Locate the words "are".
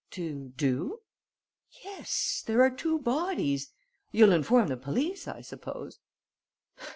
2.63-2.71